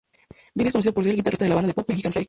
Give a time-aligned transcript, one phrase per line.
[0.55, 2.19] Bibi es conocido por ser el guitarrista de la banda de pop mexicana "Reik".